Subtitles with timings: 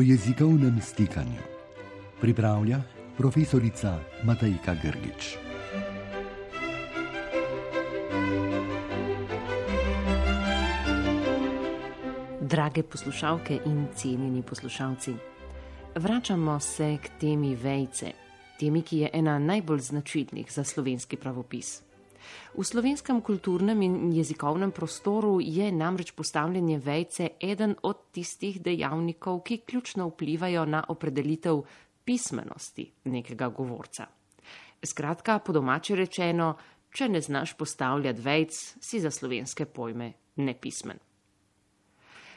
[0.00, 1.42] o jezikovnem stikanju.
[2.20, 2.80] Pripravlja
[3.16, 5.36] profesorica Matajka Grgič.
[12.40, 15.14] Drage poslušalke in cenjeni poslušalci,
[15.94, 18.12] vračamo se k temi vejce,
[18.60, 21.82] temi, ki je ena najbolj značilnih za slovenski pravopis.
[22.54, 29.58] V slovenskem kulturnem in jezikovnem prostoru je namreč postavljanje vejce eden od tistih dejavnikov, ki
[29.58, 31.62] ključno vplivajo na opredelitev
[32.04, 34.06] pismenosti nekega govorca.
[34.82, 36.54] Skratka, po domače rečeno,
[36.90, 40.98] če ne znaš postavljati vejc, si za slovenske pojme nepismen.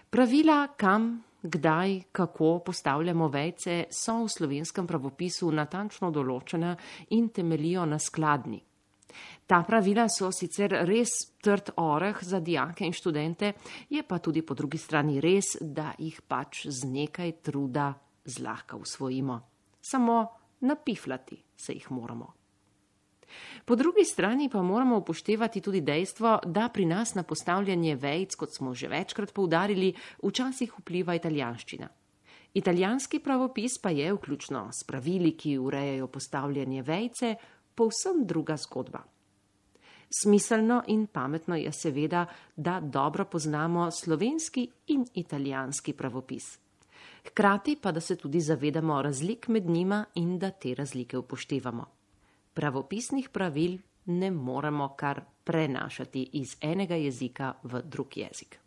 [0.10, 6.76] Pravila, kam, kdaj, kako postavljamo vejce, so v slovenskem pravopisu natančno določena
[7.18, 8.62] in temelijo na skladni.
[9.48, 11.10] Ta pravila so sicer res
[11.42, 13.54] trd oreh za dijake in študente,
[13.90, 17.94] je pa tudi po drugi strani res, da jih pač z nekaj truda
[18.26, 19.42] zlahka usvojimo.
[19.82, 20.28] Samo
[20.60, 22.34] napifljati se jih moramo.
[23.66, 28.54] Po drugi strani pa moramo upoštevati tudi dejstvo, da pri nas na postavljanje vejc, kot
[28.54, 31.90] smo že večkrat poudarili, včasih vpliva italijanščina.
[32.54, 37.36] Italijanski pravopis pa je, vključno s pravili, ki urejajo postavljanje vejce,
[37.76, 39.04] povsem druga zgodba.
[40.22, 46.60] Smiselno in pametno je seveda, da dobro poznamo slovenski in italijanski pravopis.
[47.28, 51.86] Hkrati pa, da se tudi zavedamo razlik med njima in da te razlike upoštevamo.
[52.54, 58.60] Pravopisnih pravil ne moremo kar prenašati iz enega jezika v drug jezik.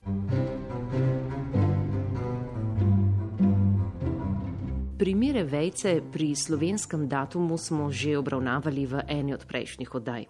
[4.96, 10.24] Primere vejce pri slovenskem datumu smo že obravnavali v eni od prejšnjih oddaj.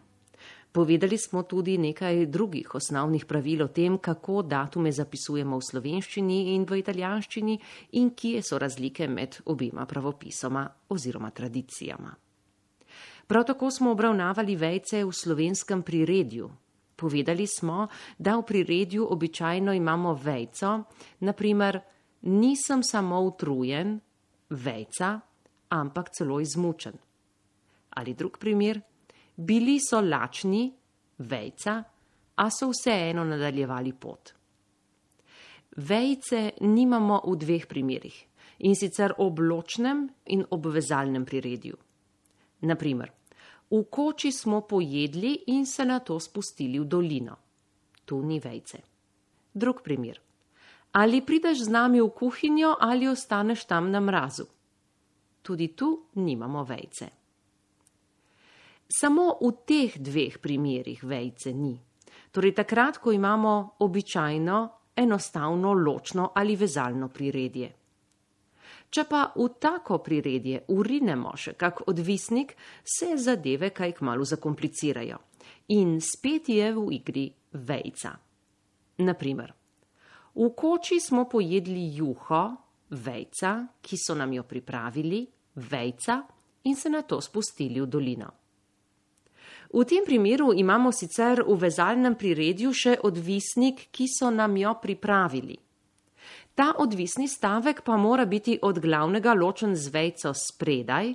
[0.75, 6.66] Povedali smo tudi nekaj drugih osnovnih pravil o tem, kako datume zapisujemo v slovenščini in
[6.66, 7.54] v italijanščini
[8.03, 12.10] in kje so razlike med obima pravopisoma oziroma tradicijama.
[13.27, 16.50] Prav tako smo obravnavali vejce v slovenskem priredju.
[16.98, 17.87] Povedali smo,
[18.19, 20.91] da v priredju običajno imamo vejco,
[21.22, 21.78] naprimer,
[22.27, 24.00] nisem samo utrujen,
[24.51, 25.21] vejca,
[25.69, 26.93] ampak celo izmučen.
[27.91, 28.81] Ali drug primer,
[29.37, 30.73] Bili so lačni,
[31.19, 31.84] vejca,
[32.34, 34.33] a so vseeno nadaljevali pot.
[35.77, 38.17] Vejce nimamo v dveh primerih
[38.65, 41.77] in sicer ob ločnem in obvezalnem priredju.
[42.65, 43.13] Naprimer,
[43.69, 47.37] v koči smo pojedli in se na to spustili v dolino.
[48.05, 48.81] Tu ni vejce.
[49.53, 50.25] Drug primer.
[50.97, 54.47] Ali prideš z nami v kuhinjo ali ostaneš tam na mrazu.
[55.43, 57.07] Tudi tu nimamo vejce.
[58.89, 61.75] Samo v teh dveh primerih vejce ni.
[62.31, 64.59] Torej takrat, ko imamo običajno,
[64.97, 67.69] enostavno, ločno ali vezalno priredje.
[68.89, 75.19] Če pa v tako priredje urinemo še kak odvisnik, se zadeve kaj k malu zakomplicirajo.
[75.77, 78.15] In spet je v igri vejca.
[79.03, 79.53] Naprimer,
[80.36, 82.44] v koči smo pojedli juho,
[82.91, 85.24] vejca, ki so nam jo pripravili,
[85.56, 86.22] vejca
[86.64, 88.30] in se na to spustili v dolino.
[89.72, 95.56] V tem primeru imamo sicer v vezalnem priredju še odvisnik, ki so nam jo pripravili.
[96.56, 101.12] Ta odvisni stavek pa mora biti od glavnega ločen z vejco spredaj,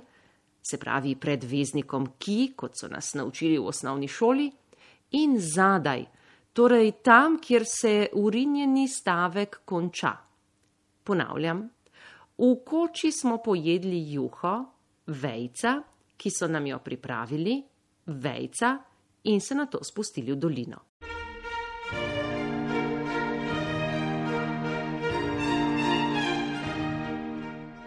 [0.62, 4.46] se pravi pred veznikom ki, kot so nas naučili v osnovni šoli,
[5.18, 6.06] in zadaj,
[6.52, 10.12] torej tam, kjer se urinjeni stavek konča.
[11.04, 11.68] Ponavljam,
[12.38, 14.54] v koči smo pojedli juho,
[15.06, 15.80] vejca,
[16.16, 17.62] ki so nam jo pripravili,
[18.06, 18.78] vejca
[19.24, 20.80] in se na to spustili v dolino.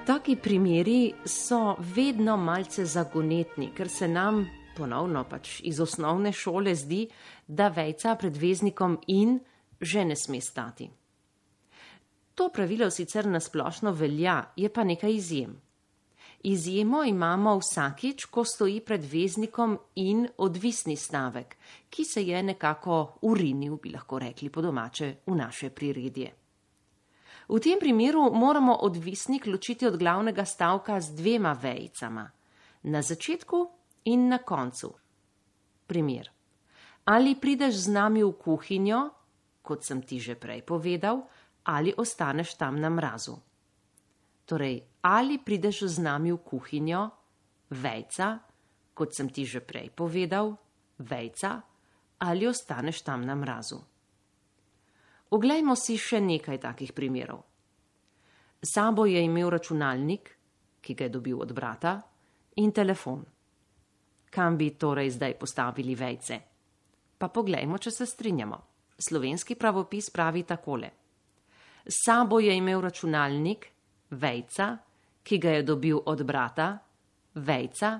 [0.05, 4.43] Taki primeri so vedno malce zagonetni, ker se nam
[4.75, 7.07] ponovno pač iz osnovne šole zdi,
[7.47, 9.39] da vejca pred veznikom in
[9.81, 10.89] že ne sme stati.
[12.35, 15.55] To pravilo sicer nasplošno velja, je pa nekaj izjem.
[16.43, 21.55] Izjemo imamo vsakič, ko stoji pred veznikom in odvisni stavek,
[21.89, 26.33] ki se je nekako urinil, bi lahko rekli po domače, v naše priredje.
[27.49, 32.29] V tem primeru moramo odvisnik ločiti od glavnega stavka z dvema vejicama,
[32.83, 33.67] na začetku
[34.05, 34.93] in na koncu.
[35.87, 36.31] Primer.
[37.05, 39.01] Ali prideš z nami v kuhinjo,
[39.61, 41.21] kot sem ti že prej povedal,
[41.69, 43.37] ali ostaneš tam na mrazu.
[44.45, 47.01] Torej, ali prideš z nami v kuhinjo,
[47.69, 48.41] vejca,
[48.93, 50.53] kot sem ti že prej povedal,
[51.01, 51.61] vejca,
[52.21, 53.81] ali ostaneš tam na mrazu.
[55.33, 57.41] Oglejmo si še nekaj takih primerov.
[58.61, 60.29] Sabo je imel računalnik,
[60.81, 62.01] ki ga je dobil od brata,
[62.55, 63.34] in telefon.
[64.35, 66.39] Kam bi torej zdaj postavili vejce?
[67.17, 68.57] Pa poglejmo, če se strinjamo.
[68.99, 70.89] Slovenski pravopis pravi takole.
[71.87, 73.69] Sabo je imel računalnik,
[74.11, 74.67] vejca,
[75.23, 76.67] ki ga je dobil od brata,
[77.35, 77.93] vejca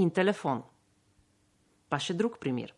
[0.00, 0.62] in telefon.
[1.88, 2.72] Pa še drug primer.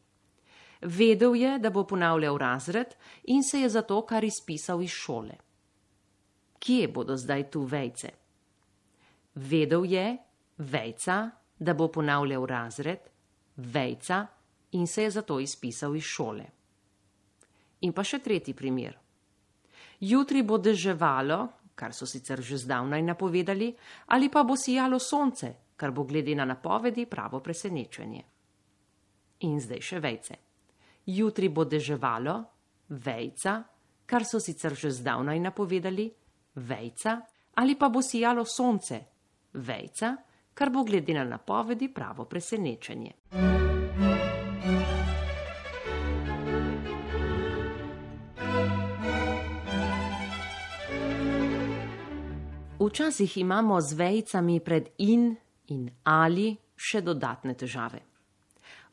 [0.82, 2.94] Vedel je, da bo ponavljal razred
[3.34, 5.38] in se je zato kar izpisal iz šole.
[6.58, 8.10] Kje bodo zdaj tu vejce?
[9.34, 10.06] Vedel je,
[10.58, 11.18] vejca,
[11.58, 12.99] da bo ponavljal razred,
[13.56, 14.26] vejca
[14.72, 16.44] in se je zato izpisal iz šole.
[17.81, 18.99] In pa še tretji primer.
[20.00, 21.38] Jutri bo deževalo,
[21.75, 23.70] kar so sicer že zdavnaj napovedali,
[24.06, 28.22] ali pa bo sijalo sonce, kar bo glede na napovedi pravo presenečenje.
[29.46, 30.38] In zdaj še vejce.
[31.06, 32.34] Jutri bo deževalo,
[32.88, 33.62] vejca,
[34.06, 36.11] kar so sicer že zdavnaj napovedali,
[36.54, 37.20] vejca,
[37.54, 38.99] ali pa bo sijalo sonce,
[39.54, 40.16] vejca,
[40.58, 43.12] kar bo glede na napovedi pravo presenečenje.
[52.81, 55.37] Včasih imamo z vejcami pred in
[55.69, 58.00] in ali še dodatne težave.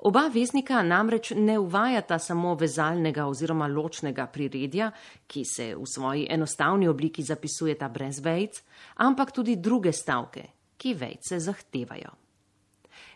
[0.05, 4.91] Oba veznika namreč ne uvajata samo vezalnega oziroma ločnega priredja,
[5.27, 8.61] ki se v svoji enostavni obliki zapisujeta brez vejc,
[8.95, 10.43] ampak tudi druge stavke,
[10.77, 12.11] ki vejce zahtevajo.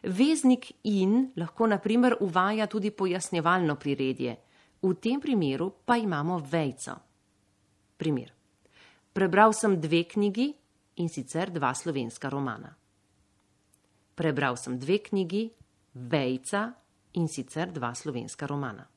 [0.03, 4.37] Veznik in lahko naprimer uvaja tudi pojasnjevalno priredje,
[4.81, 6.95] v tem primeru pa imamo vejco.
[7.97, 8.31] Primer.
[9.11, 10.53] Prebral sem dve knjigi
[10.95, 12.71] in sicer dva slovenska romana.
[14.15, 15.49] Prebral sem dve knjigi,
[15.93, 16.73] vejca
[17.19, 18.87] in sicer dva slovenska romana.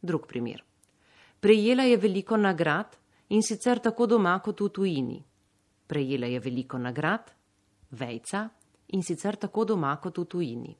[0.00, 0.64] Drug primer.
[1.40, 2.96] Prejela je veliko nagrad
[3.28, 5.18] in sicer tako doma kot v tujini.
[5.86, 7.32] Prejela je veliko nagrad,
[7.90, 8.48] vejca
[8.88, 10.76] in sicer tako doma kot v tujini.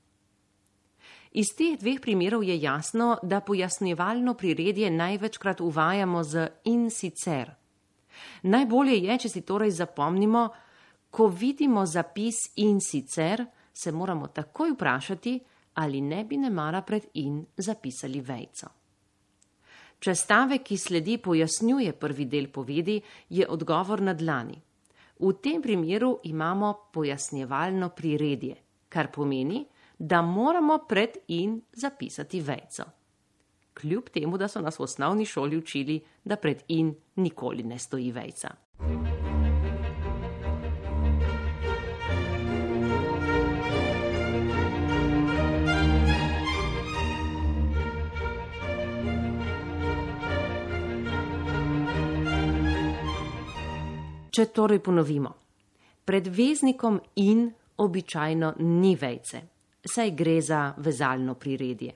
[1.32, 7.52] Iz teh dveh primerov je jasno, da pojasnjevalno priredje največkrat uvajamo z in sicer.
[8.42, 10.48] Najbolje je, če si torej zapomnimo,
[11.10, 15.38] ko vidimo zapis in sicer, se moramo takoj vprašati,
[15.74, 18.68] ali ne bi nemara pred in zapisali vejco.
[19.98, 23.00] Če stavek, ki sledi, pojasnjuje prvi del povedi,
[23.34, 24.58] je odgovor na dlani.
[25.18, 28.54] V tem primeru imamo pojasnjevalno priredje,
[28.88, 29.66] kar pomeni,
[29.98, 32.84] da moramo pred in zapisati vejco.
[33.74, 38.12] Kljub temu, da so nas v osnovni šoli učili, da pred in nikoli ne stoji
[38.12, 38.54] vejca.
[54.38, 55.30] Če torej ponovimo,
[56.06, 57.40] pred veznikom in
[57.82, 59.40] običajno ni vejce,
[59.82, 61.90] saj gre za vezalno priredje.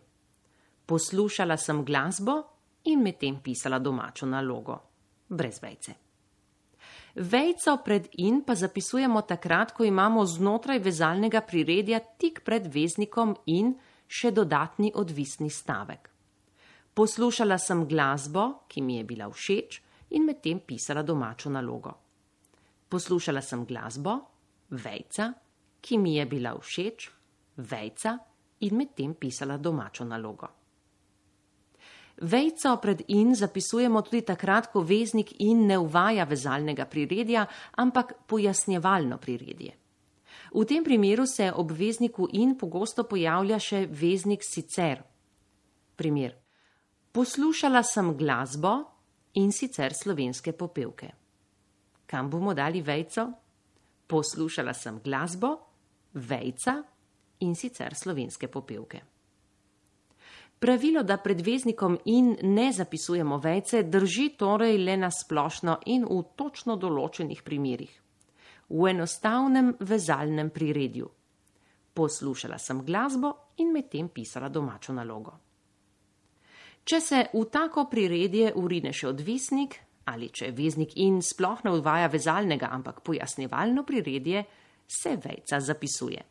[0.83, 2.35] Poslušala sem glasbo
[2.91, 4.81] in medtem pisala domačo nalogo,
[5.29, 5.95] brez vejce.
[7.23, 13.77] Vejco pred in pa zapisujemo takrat, ko imamo znotraj vezalnega priredja tik pred veznikom in
[14.11, 16.11] še dodatni odvisni stavek.
[16.91, 19.83] Poslušala sem glasbo, ki mi je bila všeč,
[20.19, 22.02] in medtem pisala domačo nalogo.
[22.93, 24.19] Poslušala sem glasbo,
[24.77, 25.31] vejca,
[25.81, 27.07] ki mi je bila všeč,
[27.57, 28.19] vejca
[28.69, 30.49] in medtem pisala domačo nalogo.
[32.21, 37.47] Vejco pred in zapisujemo tudi takrat, ko veznik in ne uvaja vezalnega priredja,
[37.81, 39.73] ampak pojasnjevalno priredje.
[40.53, 45.01] V tem primeru se ob vezniku in pogosto pojavlja še veznik sicer.
[45.97, 46.37] Primer.
[47.13, 48.77] Poslušala sem glasbo
[49.41, 51.22] in sicer slovenske popevke
[52.13, 53.31] kam bomo dali vejco?
[54.07, 55.57] Poslušala sem glasbo,
[56.13, 56.75] vejca
[57.41, 59.01] in sicer slovenske popevke.
[60.61, 66.19] Pravilo, da pred veznikom in ne zapisujemo vejce, drži torej le na splošno in v
[66.37, 67.95] točno določenih primerjih.
[68.69, 71.09] V enostavnem vezalnem priredju.
[71.97, 73.33] Poslušala sem glasbo
[73.65, 75.33] in medtem pisala domačo nalogo.
[76.85, 82.07] Če se v tako priredje urine še odvisnik, ali če veznik in sploh ne uvaja
[82.13, 84.45] vezalnega, ampak pojasnjevalno priredje,
[84.89, 86.23] se vejca zapisuje.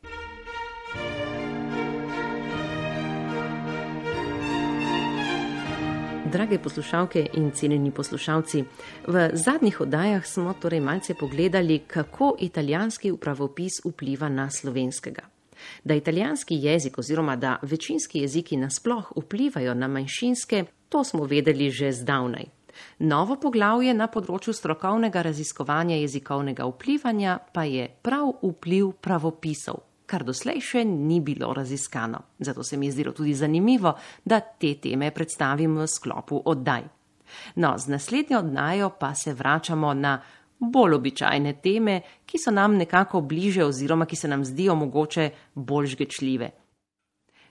[6.32, 8.64] Drage poslušalke in cenjeni poslušalci,
[9.08, 15.22] v zadnjih oddajah smo torej malce pogledali, kako italijanski upravopis vpliva na slovenskega.
[15.84, 21.92] Da italijanski jezik oziroma da večinski jeziki nasploh vplivajo na manjšinske, to smo vedeli že
[21.92, 22.61] zdavnaj.
[23.00, 30.62] Novo poglavje na področju strokovnega raziskovanja jezikovnega vplivanja pa je prav vpliv pravopisov, kar doslej
[30.62, 32.24] še ni bilo raziskano.
[32.40, 36.88] Zato se mi je zdelo tudi zanimivo, da te teme predstavim v sklopu oddaj.
[37.56, 40.18] No, z naslednjo oddajo pa se vračamo na
[40.62, 45.96] bolj običajne teme, ki so nam nekako bliže oziroma ki se nam zdijo mogoče bolj
[45.96, 46.52] žgečljive.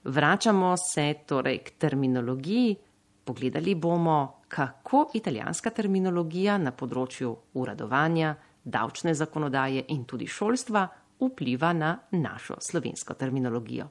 [0.05, 2.77] Vračamo se torej k terminologiji,
[3.25, 10.87] pogledali bomo, kako italijanska terminologija na področju uradovanja, davčne zakonodaje in tudi šolstva
[11.21, 13.87] vpliva na našo slovensko terminologijo.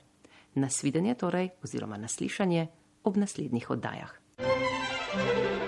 [0.60, 2.68] Nasvidenje torej oziroma naslišanje
[3.04, 4.12] ob naslednjih oddajah.
[4.40, 5.59] Na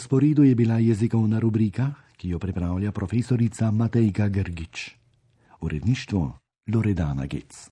[0.00, 4.90] sporedu je bila jezikovna rubrika, ki jo pripravlja profesorica Matejka Grgič.
[5.60, 6.38] Uredništvo
[6.74, 7.68] Loredana Gec.